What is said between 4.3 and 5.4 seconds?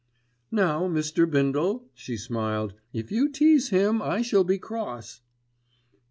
be cross."